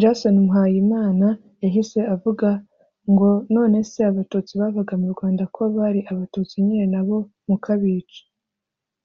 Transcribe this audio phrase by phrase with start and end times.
[0.00, 1.28] Jason Muhayimana
[1.64, 2.48] yahise avuga
[3.12, 8.20] ngo none se abatutsi bavaga mu Rwanda ko bari abatutsi nyine na bo mukabica